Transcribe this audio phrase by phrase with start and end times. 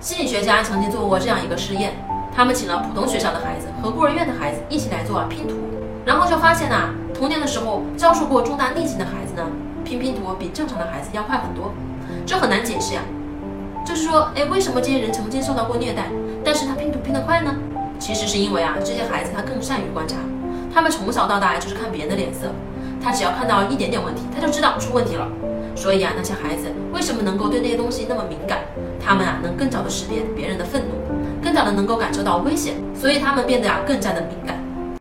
[0.00, 1.92] 心理学家曾经做过这样一个试验，
[2.34, 5.56] 他们请了普通学校的孩子和孤儿院的孩子一起来做拼图，
[6.06, 9.46] 然后就发现呐，童年的时候遭受过重大逆境的孩子呢，
[9.84, 11.74] 拼拼图比正常的孩子要快很多。
[12.24, 13.02] 这很难解释呀，
[13.84, 16.04] 就是说，哎，为什么这些人曾经受到过虐待，
[16.42, 17.54] 但是他拼图拼得快呢？
[17.98, 20.16] 其实是因为啊，这些孩子他更善于观察，
[20.72, 22.50] 他们从小到大就是看别人的脸色，
[23.04, 25.28] 他只要看到一点点问题，他就知道出问题了。
[25.80, 28.58] 所以啊，那些孩子为什么能够对那些东西那么敏感？
[29.02, 30.94] 他们啊，能更早的识别别人的愤怒，
[31.42, 34.49] 更早的能够感受到危险，所以他们变得啊更加的敏感。